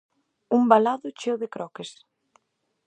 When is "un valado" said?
0.57-1.07